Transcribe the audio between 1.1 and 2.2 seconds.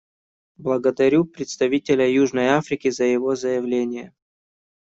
представителя